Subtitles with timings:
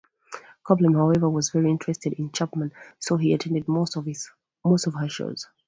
[0.63, 4.05] Koppelman, however, was very interested in Chapman, so he attended most of
[4.95, 5.47] her shows.